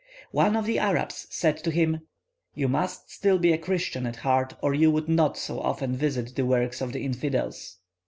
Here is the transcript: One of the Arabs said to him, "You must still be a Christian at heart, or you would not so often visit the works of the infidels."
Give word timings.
One 0.31 0.55
of 0.55 0.65
the 0.65 0.79
Arabs 0.79 1.27
said 1.29 1.57
to 1.59 1.69
him, 1.69 2.07
"You 2.55 2.67
must 2.67 3.11
still 3.11 3.37
be 3.37 3.53
a 3.53 3.57
Christian 3.59 4.07
at 4.07 4.15
heart, 4.15 4.55
or 4.59 4.73
you 4.73 4.89
would 4.89 5.07
not 5.07 5.37
so 5.37 5.59
often 5.59 5.95
visit 5.95 6.35
the 6.35 6.43
works 6.43 6.81
of 6.81 6.91
the 6.91 7.03
infidels." 7.05 7.77